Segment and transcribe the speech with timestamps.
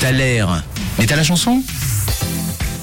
[0.00, 0.62] T'as l'air.
[0.98, 1.62] Mais t'as la chanson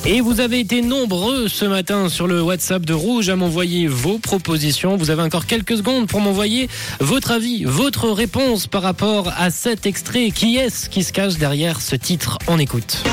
[0.05, 4.17] Et vous avez été nombreux ce matin sur le WhatsApp de Rouge à m'envoyer vos
[4.17, 4.97] propositions.
[4.97, 6.69] Vous avez encore quelques secondes pour m'envoyer
[6.99, 10.31] votre avis, votre réponse par rapport à cet extrait.
[10.31, 12.37] Qui est-ce qui se cache derrière ce titre?
[12.47, 13.03] On écoute.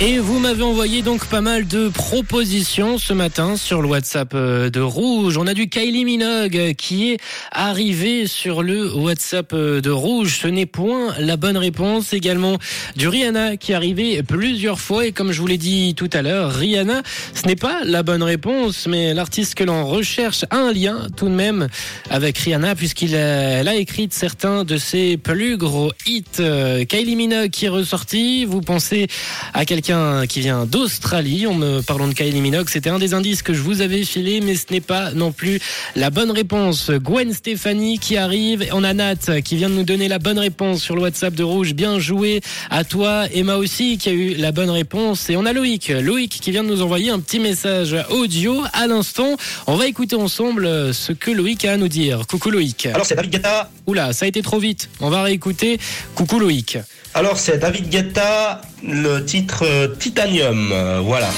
[0.00, 4.70] Et vous m'avez envoyé donc pas mal de propositions ce matin sur le WhatsApp euh,
[4.70, 5.36] de Rouge.
[5.38, 7.18] On a du Kylie Minogue qui est
[7.50, 10.38] arrivé sur le WhatsApp euh, de Rouge.
[10.40, 12.12] Ce n'est point la bonne réponse.
[12.12, 12.58] Également
[12.94, 15.04] du Rihanna qui est arrivé plusieurs fois.
[15.04, 17.02] Et comme je vous l'ai dit tout à l'heure, Rihanna,
[17.34, 21.28] ce n'est pas la bonne réponse, mais l'artiste que l'on recherche a un lien tout
[21.28, 21.66] de même
[22.08, 26.22] avec Rihanna puisqu'il a, a écrit certains de ses plus gros hits.
[26.38, 28.44] Euh, Kylie Minogue qui est ressorti.
[28.44, 29.08] Vous pensez
[29.54, 29.87] à quelqu'un
[30.28, 31.46] qui vient d'Australie.
[31.46, 34.40] En me parlant de Kylie Minogue, c'était un des indices que je vous avais filé,
[34.40, 35.60] mais ce n'est pas non plus
[35.96, 36.90] la bonne réponse.
[36.90, 38.68] Gwen Stéphanie qui arrive.
[38.72, 41.42] On a Nat qui vient de nous donner la bonne réponse sur le WhatsApp de
[41.42, 41.72] Rouge.
[41.72, 43.24] Bien joué à toi.
[43.32, 45.30] Emma aussi qui a eu la bonne réponse.
[45.30, 45.88] Et on a Loïc.
[45.88, 49.36] Loïc qui vient de nous envoyer un petit message audio à l'instant.
[49.66, 52.26] On va écouter ensemble ce que Loïc a à nous dire.
[52.26, 52.86] Coucou Loïc.
[52.86, 53.70] Alors c'est David Guetta.
[53.86, 54.90] Oula, ça a été trop vite.
[55.00, 55.78] On va réécouter.
[56.14, 56.78] Coucou Loïc.
[57.14, 61.28] Alors c'est David Guetta, le titre euh, Titanium, voilà.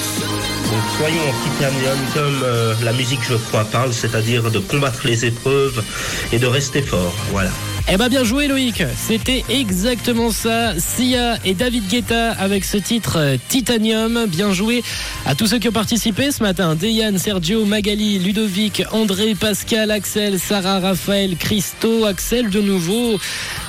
[0.70, 5.24] Donc soyons en titanium comme euh, la musique je crois parle, c'est-à-dire de combattre les
[5.24, 5.82] épreuves
[6.32, 7.50] et de rester fort, voilà.
[7.92, 10.78] Eh ben bien joué Loïc, c'était exactement ça.
[10.78, 14.26] Sia et David Guetta avec ce titre euh, Titanium.
[14.28, 14.84] Bien joué
[15.26, 16.76] à tous ceux qui ont participé ce matin.
[16.76, 23.18] Deyane, Sergio, Magali, Ludovic, André, Pascal, Axel, Sarah, Raphaël, Christo, Axel de nouveau.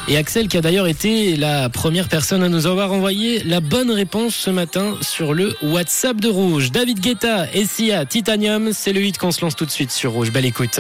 [0.07, 3.89] Et Axel qui a d'ailleurs été la première personne à nous avoir envoyé la bonne
[3.89, 6.71] réponse ce matin sur le WhatsApp de Rouge.
[6.71, 10.11] David Guetta et Sia, Titanium, c'est le hit qu'on se lance tout de suite sur
[10.11, 10.31] Rouge.
[10.31, 10.79] Belle écoute.